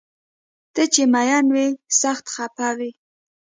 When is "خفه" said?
2.33-2.69